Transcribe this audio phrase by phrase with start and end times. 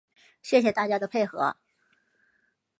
[0.41, 1.57] 谢谢大家的配合